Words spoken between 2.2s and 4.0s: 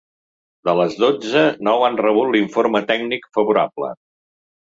l’informe tècnic favorable.